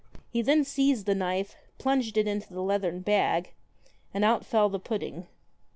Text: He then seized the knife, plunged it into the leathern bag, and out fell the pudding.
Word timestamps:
He 0.31 0.41
then 0.41 0.63
seized 0.63 1.05
the 1.05 1.13
knife, 1.13 1.55
plunged 1.77 2.17
it 2.17 2.27
into 2.27 2.51
the 2.51 2.61
leathern 2.63 3.01
bag, 3.01 3.53
and 4.15 4.23
out 4.25 4.43
fell 4.43 4.67
the 4.67 4.79
pudding. 4.79 5.27